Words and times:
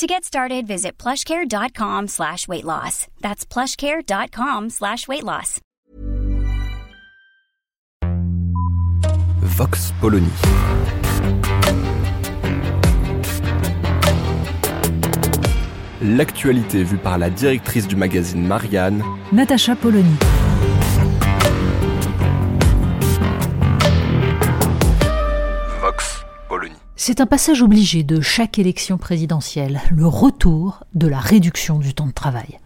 To 0.00 0.06
get 0.06 0.24
started, 0.24 0.66
visit 0.66 0.96
plushcare.com 0.96 2.08
slash 2.08 2.48
weight 2.48 2.64
loss. 2.64 3.06
That's 3.20 3.44
plushcare.com 3.44 4.70
slash 4.70 5.06
weight 5.06 5.24
loss. 5.24 5.60
Vox 9.42 9.92
Polony. 10.00 10.30
L'actualité 16.00 16.82
vue 16.82 16.96
par 16.96 17.18
la 17.18 17.28
directrice 17.28 17.86
du 17.86 17.96
magazine 17.96 18.46
Marianne, 18.46 19.04
Natacha 19.32 19.76
Polony. 19.76 20.16
C'est 27.10 27.20
un 27.20 27.26
passage 27.26 27.60
obligé 27.60 28.04
de 28.04 28.20
chaque 28.20 28.60
élection 28.60 28.96
présidentielle, 28.96 29.80
le 29.90 30.06
retour 30.06 30.84
de 30.94 31.08
la 31.08 31.18
réduction 31.18 31.80
du 31.80 31.92
temps 31.92 32.06
de 32.06 32.12
travail. 32.12 32.60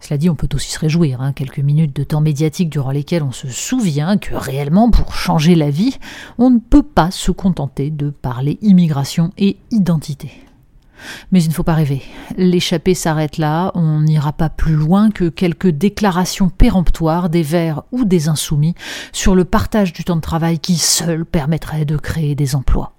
Cela 0.00 0.16
dit, 0.16 0.30
on 0.30 0.34
peut 0.34 0.48
aussi 0.54 0.70
se 0.70 0.78
réjouir, 0.78 1.20
hein, 1.20 1.34
quelques 1.34 1.58
minutes 1.58 1.94
de 1.94 2.04
temps 2.04 2.22
médiatique 2.22 2.70
durant 2.70 2.90
lesquelles 2.90 3.22
on 3.22 3.32
se 3.32 3.48
souvient 3.48 4.16
que 4.16 4.34
réellement, 4.34 4.90
pour 4.90 5.14
changer 5.14 5.56
la 5.56 5.68
vie, 5.68 5.98
on 6.38 6.48
ne 6.48 6.58
peut 6.58 6.82
pas 6.82 7.10
se 7.10 7.32
contenter 7.32 7.90
de 7.90 8.08
parler 8.08 8.56
immigration 8.62 9.30
et 9.36 9.58
identité. 9.70 10.30
Mais 11.30 11.42
il 11.42 11.50
ne 11.50 11.54
faut 11.54 11.64
pas 11.64 11.74
rêver. 11.74 12.00
L'échappée 12.38 12.94
s'arrête 12.94 13.36
là, 13.36 13.72
on 13.74 14.00
n'ira 14.00 14.32
pas 14.32 14.48
plus 14.48 14.76
loin 14.76 15.10
que 15.10 15.28
quelques 15.28 15.68
déclarations 15.68 16.48
péremptoires 16.48 17.28
des 17.28 17.42
Verts 17.42 17.82
ou 17.92 18.06
des 18.06 18.28
Insoumis 18.30 18.74
sur 19.12 19.34
le 19.34 19.44
partage 19.44 19.92
du 19.92 20.02
temps 20.02 20.16
de 20.16 20.22
travail 20.22 20.60
qui 20.60 20.78
seul 20.78 21.26
permettrait 21.26 21.84
de 21.84 21.98
créer 21.98 22.34
des 22.34 22.54
emplois. 22.54 22.94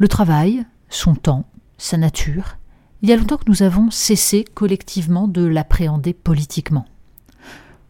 Le 0.00 0.08
travail, 0.08 0.64
son 0.88 1.14
temps, 1.14 1.44
sa 1.76 1.98
nature, 1.98 2.56
il 3.02 3.10
y 3.10 3.12
a 3.12 3.16
longtemps 3.16 3.36
que 3.36 3.50
nous 3.50 3.62
avons 3.62 3.90
cessé 3.90 4.46
collectivement 4.54 5.28
de 5.28 5.44
l'appréhender 5.44 6.14
politiquement. 6.14 6.86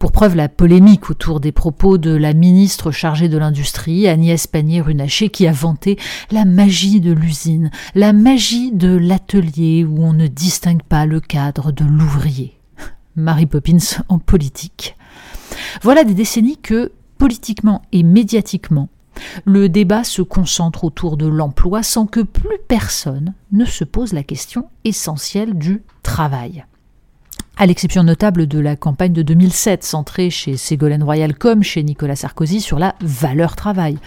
Pour 0.00 0.11
preuve, 0.11 0.34
la 0.34 0.48
polémique 0.48 1.08
autour 1.08 1.38
des 1.38 1.53
propos 1.53 1.98
de 1.98 2.11
la 2.11 2.33
ministre 2.33 2.91
chargée 2.91 3.28
de 3.28 3.38
l'Industrie, 3.38 4.08
Agnès 4.08 4.48
Pannier-Runacher, 4.48 5.28
qui 5.28 5.47
a 5.47 5.53
vanté 5.53 6.00
la 6.33 6.44
magie 6.44 7.00
de 7.00 7.12
l'usine, 7.12 7.70
la 7.94 8.12
magie 8.12 8.72
de 8.72 8.88
l'atelier 8.88 9.84
où 9.84 10.03
on 10.03 10.12
ne 10.12 10.27
distingue 10.27 10.83
pas 10.83 11.06
le 11.06 11.20
cadre 11.20 11.70
de 11.70 11.84
l'ouvrier. 11.84 12.58
Mary 13.14 13.47
Poppins 13.47 14.03
en 14.08 14.19
politique. 14.19 14.97
Voilà 15.83 16.03
des 16.03 16.14
décennies 16.14 16.58
que, 16.58 16.91
politiquement 17.19 17.83
et 17.92 18.03
médiatiquement, 18.03 18.88
le 19.44 19.69
débat 19.69 20.05
se 20.05 20.22
concentre 20.22 20.84
autour 20.84 21.16
de 21.16 21.27
l'emploi 21.27 21.83
sans 21.83 22.06
que 22.06 22.20
plus 22.20 22.58
personne 22.69 23.34
ne 23.53 23.64
se 23.64 23.84
pose 23.84 24.12
la 24.12 24.22
question 24.22 24.69
essentielle 24.84 25.55
du 25.55 25.83
travail 26.03 26.64
à 27.61 27.66
l'exception 27.66 28.03
notable 28.03 28.47
de 28.47 28.58
la 28.58 28.75
campagne 28.75 29.12
de 29.12 29.20
2007 29.20 29.84
centrée 29.84 30.31
chez 30.31 30.56
Ségolène 30.56 31.03
Royal 31.03 31.34
comme 31.34 31.62
chez 31.62 31.83
Nicolas 31.83 32.16
Sarkozy 32.16 32.62
sur 32.62 32.78
la 32.78 32.94
valeur 33.03 33.55
travail. 33.55 33.98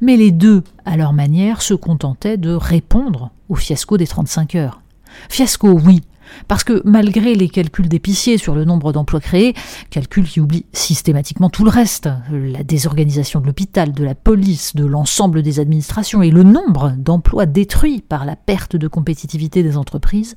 Mais 0.00 0.16
les 0.16 0.30
deux, 0.30 0.64
à 0.86 0.96
leur 0.96 1.12
manière, 1.12 1.60
se 1.60 1.74
contentaient 1.74 2.38
de 2.38 2.54
répondre 2.54 3.32
au 3.50 3.54
fiasco 3.54 3.98
des 3.98 4.06
35 4.06 4.54
heures. 4.54 4.80
Fiasco, 5.28 5.68
oui, 5.68 6.00
parce 6.48 6.64
que 6.64 6.82
malgré 6.84 7.34
les 7.34 7.48
calculs 7.48 7.88
d'épicier 7.88 8.38
sur 8.38 8.54
le 8.54 8.64
nombre 8.64 8.92
d'emplois 8.92 9.20
créés, 9.20 9.54
calculs 9.90 10.26
qui 10.26 10.40
oublient 10.40 10.66
systématiquement 10.72 11.50
tout 11.50 11.64
le 11.64 11.70
reste, 11.70 12.08
la 12.30 12.62
désorganisation 12.62 13.40
de 13.40 13.46
l'hôpital, 13.46 13.92
de 13.92 14.04
la 14.04 14.14
police, 14.14 14.76
de 14.76 14.84
l'ensemble 14.84 15.42
des 15.42 15.60
administrations 15.60 16.22
et 16.22 16.30
le 16.30 16.42
nombre 16.42 16.94
d'emplois 16.96 17.46
détruits 17.46 18.02
par 18.02 18.24
la 18.24 18.36
perte 18.36 18.76
de 18.76 18.88
compétitivité 18.88 19.62
des 19.62 19.76
entreprises, 19.76 20.36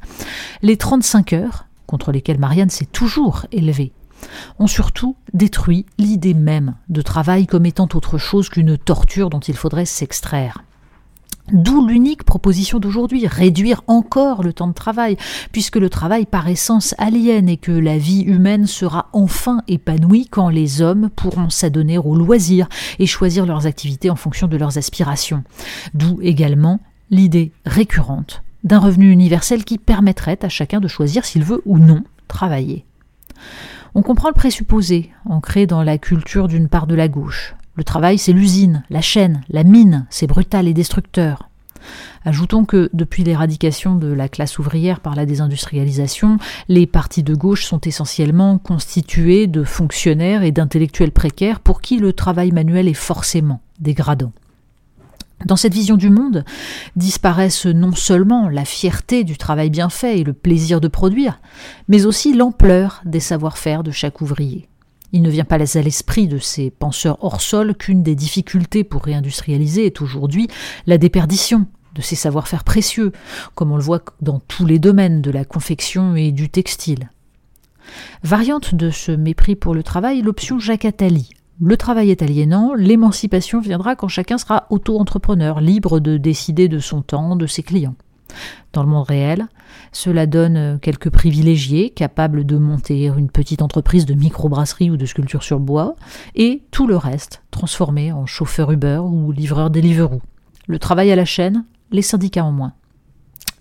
les 0.62 0.78
35 0.78 1.34
heures 1.34 1.66
contre 1.86 2.12
lesquels 2.12 2.40
Marianne 2.40 2.70
s'est 2.70 2.86
toujours 2.86 3.46
élevée, 3.52 3.94
ont 4.60 4.68
surtout 4.68 5.16
détruit 5.34 5.86
l'idée 5.98 6.34
même 6.34 6.76
de 6.90 7.02
travail 7.02 7.48
comme 7.48 7.66
étant 7.66 7.88
autre 7.94 8.18
chose 8.18 8.50
qu'une 8.50 8.78
torture 8.78 9.30
dont 9.30 9.40
il 9.40 9.56
faudrait 9.56 9.86
s'extraire. 9.86 10.64
D'où 11.52 11.86
l'unique 11.88 12.24
proposition 12.24 12.80
d'aujourd'hui, 12.80 13.28
réduire 13.28 13.82
encore 13.88 14.44
le 14.44 14.54
temps 14.54 14.68
de 14.68 14.74
travail, 14.74 15.18
puisque 15.52 15.78
le 15.78 15.90
travail 15.90 16.26
par 16.26 16.48
essence 16.48 16.96
aliène 16.98 17.50
et 17.50 17.58
que 17.58 17.72
la 17.72 17.98
vie 17.98 18.22
humaine 18.22 18.68
sera 18.68 19.10
enfin 19.14 19.62
épanouie 19.68 20.28
quand 20.28 20.50
les 20.50 20.82
hommes 20.82 21.10
pourront 21.16 21.50
s'adonner 21.50 21.98
aux 21.98 22.16
loisirs 22.16 22.70
et 23.00 23.06
choisir 23.06 23.46
leurs 23.46 23.66
activités 23.66 24.10
en 24.10 24.16
fonction 24.16 24.48
de 24.48 24.58
leurs 24.58 24.78
aspirations. 24.78 25.44
D'où 25.94 26.20
également 26.22 26.80
l'idée 27.10 27.52
récurrente 27.66 28.44
d'un 28.64 28.80
revenu 28.80 29.12
universel 29.12 29.64
qui 29.64 29.78
permettrait 29.78 30.40
à 30.44 30.50
chacun 30.50 30.80
de 30.80 30.88
choisir 30.88 31.26
s'il 31.26 31.44
veut 31.44 31.62
ou 31.66 31.78
non 31.78 32.04
travailler. 32.28 32.86
On 33.96 34.02
comprend 34.02 34.30
le 34.30 34.34
présupposé, 34.34 35.12
ancré 35.26 35.66
dans 35.66 35.82
la 35.82 35.98
culture 35.98 36.48
d'une 36.48 36.70
part 36.70 36.86
de 36.88 36.96
la 36.96 37.08
gauche. 37.08 37.56
Le 37.80 37.86
travail, 37.86 38.18
c'est 38.18 38.34
l'usine, 38.34 38.84
la 38.90 39.00
chaîne, 39.00 39.40
la 39.48 39.64
mine, 39.64 40.06
c'est 40.10 40.28
brutal 40.28 40.68
et 40.68 40.74
destructeur. 40.74 41.48
Ajoutons 42.26 42.66
que, 42.66 42.90
depuis 42.92 43.24
l'éradication 43.24 43.96
de 43.96 44.12
la 44.12 44.28
classe 44.28 44.60
ouvrière 44.60 45.00
par 45.00 45.16
la 45.16 45.26
désindustrialisation, 45.26 46.40
les 46.68 46.88
partis 46.88 47.24
de 47.24 47.34
gauche 47.34 47.64
sont 47.64 47.80
essentiellement 47.80 48.58
constitués 48.58 49.48
de 49.48 49.64
fonctionnaires 49.64 50.44
et 50.44 50.52
d'intellectuels 50.52 51.14
précaires 51.14 51.62
pour 51.62 51.80
qui 51.80 52.00
le 52.00 52.12
travail 52.12 52.52
manuel 52.52 52.90
est 52.90 52.94
forcément 52.94 53.62
dégradant. 53.80 54.34
Dans 55.46 55.56
cette 55.56 55.74
vision 55.74 55.96
du 55.96 56.10
monde 56.10 56.44
disparaissent 56.98 57.66
non 57.66 57.96
seulement 57.96 58.50
la 58.50 58.66
fierté 58.66 59.24
du 59.24 59.38
travail 59.38 59.70
bien 59.70 59.88
fait 59.88 60.20
et 60.20 60.26
le 60.26 60.34
plaisir 60.34 60.82
de 60.82 60.90
produire, 60.90 61.40
mais 61.88 62.06
aussi 62.06 62.34
l'ampleur 62.34 63.02
des 63.06 63.22
savoir-faire 63.22 63.84
de 63.84 63.92
chaque 63.92 64.20
ouvrier. 64.20 64.68
Il 65.12 65.22
ne 65.22 65.30
vient 65.30 65.46
pas 65.46 65.56
à 65.56 65.82
l'esprit 65.82 66.28
de 66.28 66.38
ces 66.38 66.70
penseurs 66.70 67.18
hors 67.24 67.42
sol 67.42 67.76
qu'une 67.76 68.04
des 68.04 68.16
difficultés 68.16 68.84
pour 68.84 69.04
réindustrialiser 69.04 69.86
est 69.86 70.02
aujourd'hui 70.02 70.48
la 70.86 70.98
déperdition 70.98 71.66
de 71.96 72.02
ces 72.02 72.16
savoir-faire 72.16 72.64
précieux, 72.64 73.12
comme 73.56 73.72
on 73.72 73.78
le 73.78 73.84
voit 73.84 74.04
dans 74.22 74.40
tous 74.40 74.66
les 74.66 74.78
domaines 74.78 75.22
de 75.22 75.32
la 75.32 75.46
confection 75.46 76.16
et 76.16 76.32
du 76.32 76.50
textile. 76.50 77.10
Variante 78.24 78.76
de 78.76 78.92
ce 78.92 79.12
mépris 79.12 79.56
pour 79.56 79.74
le 79.74 79.82
travail, 79.82 80.22
l'option 80.22 80.60
Jacques 80.60 80.86
Attali, 80.86 81.32
le 81.62 81.76
travail 81.76 82.10
est 82.10 82.22
aliénant, 82.22 82.74
l'émancipation 82.74 83.60
viendra 83.60 83.98
quand 83.98 84.08
chacun 84.08 84.38
sera 84.38 84.66
auto-entrepreneur, 84.70 85.60
libre 85.60 86.00
de 86.00 86.16
décider 86.16 86.70
de 86.70 86.80
son 86.80 87.02
temps, 87.02 87.36
de 87.36 87.48
ses 87.48 87.64
clients. 87.64 87.96
Dans 88.74 88.84
le 88.84 88.90
monde 88.90 89.08
réel, 89.08 89.48
cela 89.92 90.26
donne 90.26 90.80
quelques 90.82 91.10
privilégiés 91.10 91.90
capables 91.90 92.46
de 92.46 92.58
monter 92.58 93.06
une 93.06 93.30
petite 93.30 93.62
entreprise 93.62 94.06
de 94.06 94.14
microbrasserie 94.14 94.92
ou 94.92 94.98
de 94.98 95.06
sculpture 95.06 95.44
sur 95.44 95.60
bois, 95.60 95.96
et 96.36 96.64
tout 96.72 96.88
le 96.88 96.98
reste 96.98 97.42
transformé 97.52 98.12
en 98.12 98.26
chauffeur 98.26 98.72
Uber 98.72 99.02
ou 99.04 99.32
livreur 99.32 99.70
Deliveroo. 99.70 100.22
Le 100.68 100.80
travail 100.80 101.12
à 101.12 101.16
la 101.16 101.26
chaîne, 101.26 101.66
les 101.92 102.02
syndicats 102.02 102.46
en 102.46 102.52
moins. 102.52 102.74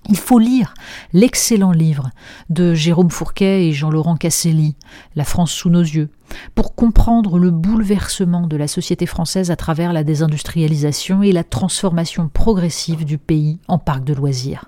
Il 0.09 0.17
faut 0.17 0.39
lire 0.39 0.75
l'excellent 1.13 1.73
livre 1.73 2.11
de 2.49 2.73
Jérôme 2.73 3.11
Fourquet 3.11 3.67
et 3.67 3.73
Jean-Laurent 3.73 4.17
Casselli, 4.17 4.75
La 5.17 5.25
France 5.25 5.53
sous 5.53 5.69
nos 5.69 5.83
yeux, 5.83 6.09
pour 6.55 6.75
comprendre 6.75 7.39
le 7.39 7.51
bouleversement 7.51 8.47
de 8.47 8.57
la 8.57 8.69
société 8.69 9.07
française 9.07 9.51
à 9.51 9.57
travers 9.57 9.93
la 9.93 10.05
désindustrialisation 10.05 11.23
et 11.23 11.33
la 11.33 11.45
transformation 11.45 12.29
progressive 12.29 13.05
du 13.05 13.19
pays 13.19 13.59
en 13.69 13.79
parc 13.79 14.05
de 14.05 14.15
loisirs. 14.15 14.67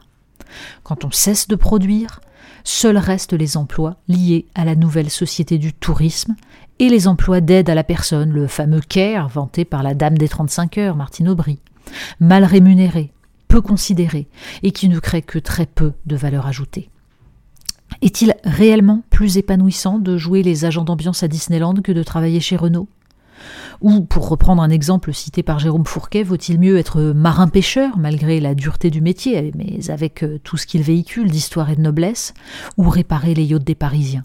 Quand 0.83 1.05
on 1.05 1.11
cesse 1.11 1.49
de 1.49 1.57
produire, 1.57 2.21
seuls 2.65 2.99
restent 2.99 3.33
les 3.33 3.57
emplois 3.57 3.97
liés 4.09 4.47
à 4.55 4.65
la 4.65 4.75
nouvelle 4.75 5.11
société 5.11 5.59
du 5.59 5.73
tourisme 5.73 6.35
et 6.79 6.89
les 6.89 7.09
emplois 7.09 7.41
d'aide 7.41 7.71
à 7.71 7.75
la 7.75 7.85
personne, 7.85 8.31
le 8.31 8.47
fameux 8.47 8.81
CARE 8.81 9.29
vanté 9.29 9.65
par 9.65 9.83
la 9.83 9.95
dame 9.95 10.19
des 10.19 10.29
35 10.29 10.79
heures, 10.79 10.97
Martine 10.97 11.29
Aubry, 11.29 11.61
mal 12.21 12.45
rémunérés, 12.45 13.13
peu 13.49 13.61
considéré 13.61 14.29
et 14.63 14.73
qui 14.73 14.89
ne 14.89 14.99
crée 14.99 15.23
que 15.23 15.39
très 15.39 15.67
peu 15.67 15.93
de 16.07 16.17
valeur 16.17 16.47
ajoutée. 16.47 16.91
Est-il 18.03 18.35
réellement 18.45 19.03
plus 19.11 19.37
épanouissant 19.37 19.99
de 19.99 20.17
jouer 20.17 20.43
les 20.43 20.65
agents 20.65 20.85
d'ambiance 20.85 21.23
à 21.23 21.29
Disneyland 21.29 21.75
que 21.75 21.93
de 21.93 22.03
travailler 22.03 22.41
chez 22.41 22.57
Renault? 22.57 22.89
Ou, 23.83 24.03
pour 24.03 24.29
reprendre 24.29 24.63
un 24.63 24.71
exemple 24.71 25.13
cité 25.13 25.43
par 25.43 25.59
Jérôme 25.59 25.87
Fourquet, 25.87 26.23
vaut-il 26.23 26.59
mieux 26.59 26.79
être 26.79 27.01
marin-pêcheur, 27.01 27.99
malgré 27.99 28.41
la 28.41 28.55
dureté 28.55 28.91
du 28.91 29.01
métier, 29.01 29.53
mais 29.55 29.91
avec 29.91 30.23
euh, 30.23 30.39
tout 30.45 30.57
ce 30.57 30.67
qu'il 30.67 30.83
véhicule 30.83 31.31
d'histoire 31.31 31.71
et 31.71 31.77
de 31.77 31.81
noblesse, 31.81 32.35
ou 32.77 32.89
réparer 32.89 33.35
les 33.35 33.45
yachts 33.45 33.65
des 33.65 33.75
Parisiens? 33.75 34.25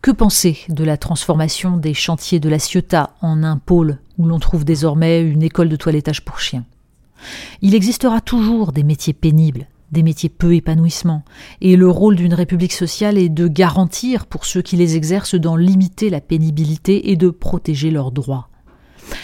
Que 0.00 0.10
penser 0.12 0.58
de 0.68 0.84
la 0.84 0.96
transformation 0.96 1.76
des 1.76 1.94
chantiers 1.94 2.40
de 2.40 2.48
la 2.48 2.58
Ciotat 2.58 3.10
en 3.20 3.42
un 3.42 3.58
pôle 3.58 3.98
où 4.16 4.26
l'on 4.26 4.38
trouve 4.38 4.64
désormais 4.64 5.22
une 5.22 5.42
école 5.42 5.68
de 5.68 5.76
toilettage 5.76 6.24
pour 6.24 6.38
chiens? 6.38 6.64
Il 7.62 7.74
existera 7.74 8.20
toujours 8.20 8.72
des 8.72 8.84
métiers 8.84 9.12
pénibles, 9.12 9.66
des 9.92 10.02
métiers 10.02 10.28
peu 10.28 10.54
épanouissants, 10.54 11.22
et 11.60 11.76
le 11.76 11.88
rôle 11.88 12.16
d'une 12.16 12.34
république 12.34 12.72
sociale 12.72 13.18
est 13.18 13.28
de 13.28 13.48
garantir 13.48 14.26
pour 14.26 14.44
ceux 14.44 14.62
qui 14.62 14.76
les 14.76 14.96
exercent 14.96 15.34
d'en 15.34 15.56
limiter 15.56 16.10
la 16.10 16.20
pénibilité 16.20 17.10
et 17.10 17.16
de 17.16 17.30
protéger 17.30 17.90
leurs 17.90 18.12
droits. 18.12 18.48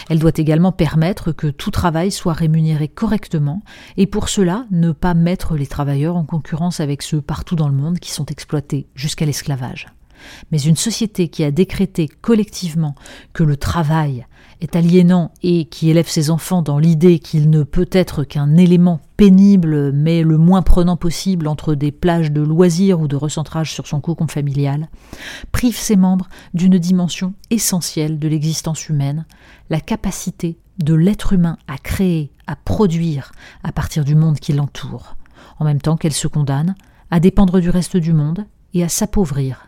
Elle 0.09 0.19
doit 0.19 0.31
également 0.35 0.71
permettre 0.71 1.31
que 1.31 1.47
tout 1.47 1.71
travail 1.71 2.11
soit 2.11 2.33
rémunéré 2.33 2.87
correctement 2.87 3.61
et 3.97 4.07
pour 4.07 4.29
cela 4.29 4.65
ne 4.71 4.91
pas 4.91 5.13
mettre 5.13 5.55
les 5.55 5.67
travailleurs 5.67 6.15
en 6.15 6.25
concurrence 6.25 6.79
avec 6.79 7.01
ceux 7.01 7.21
partout 7.21 7.55
dans 7.55 7.69
le 7.69 7.75
monde 7.75 7.99
qui 7.99 8.11
sont 8.11 8.25
exploités 8.25 8.87
jusqu'à 8.95 9.25
l'esclavage. 9.25 9.87
Mais 10.51 10.59
une 10.61 10.75
société 10.75 11.27
qui 11.27 11.43
a 11.43 11.51
décrété 11.51 12.07
collectivement 12.07 12.95
que 13.33 13.43
le 13.43 13.57
travail 13.57 14.25
est 14.61 14.75
aliénant 14.75 15.31
et 15.43 15.65
qui 15.65 15.89
élève 15.89 16.07
ses 16.07 16.29
enfants 16.29 16.61
dans 16.61 16.79
l'idée 16.79 17.19
qu'il 17.19 17.49
ne 17.49 17.63
peut 17.63 17.89
être 17.91 18.23
qu'un 18.23 18.55
élément 18.57 19.01
pénible 19.17 19.91
mais 19.91 20.23
le 20.23 20.37
moins 20.37 20.61
prenant 20.61 20.97
possible 20.97 21.47
entre 21.47 21.75
des 21.75 21.91
plages 21.91 22.31
de 22.31 22.41
loisirs 22.41 22.99
ou 22.99 23.07
de 23.07 23.15
recentrage 23.15 23.73
sur 23.73 23.87
son 23.87 24.01
cocon 24.01 24.27
familial, 24.27 24.89
prive 25.51 25.77
ses 25.77 25.95
membres 25.95 26.29
d'une 26.53 26.77
dimension 26.77 27.33
essentielle 27.49 28.19
de 28.19 28.27
l'existence 28.27 28.89
humaine, 28.89 29.25
la 29.69 29.79
capacité 29.79 30.57
de 30.79 30.93
l'être 30.93 31.33
humain 31.33 31.57
à 31.67 31.77
créer, 31.77 32.31
à 32.47 32.55
produire 32.55 33.31
à 33.63 33.71
partir 33.71 34.03
du 34.03 34.15
monde 34.15 34.39
qui 34.39 34.53
l'entoure, 34.53 35.15
en 35.59 35.65
même 35.65 35.81
temps 35.81 35.97
qu'elle 35.97 36.13
se 36.13 36.27
condamne 36.27 36.75
à 37.11 37.19
dépendre 37.19 37.59
du 37.59 37.69
reste 37.69 37.97
du 37.97 38.13
monde 38.13 38.45
et 38.73 38.83
à 38.83 38.89
s'appauvrir 38.89 39.67